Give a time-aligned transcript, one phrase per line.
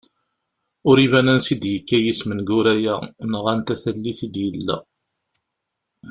[0.89, 2.95] Ur iban ansi d-yekka yisem n Guraya
[3.31, 4.77] neɣ anta tallit i d-yella.